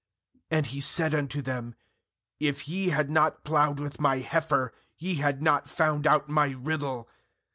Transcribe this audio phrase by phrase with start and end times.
[0.49, 1.75] And he said unto them:
[2.39, 7.07] If ye had not plowed with my heifer, Ye had not found out my riddle.